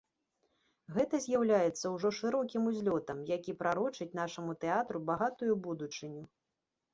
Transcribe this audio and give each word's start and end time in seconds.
Гэта 0.93 1.17
з'яўляецца 1.25 1.91
ўжо 1.95 2.11
шырокім 2.19 2.63
узлётам, 2.71 3.19
які 3.35 3.55
прарочыць 3.61 4.09
нашаму 4.21 4.57
тэатру 4.65 4.97
багатую 5.13 5.53
будучыню. 5.69 6.23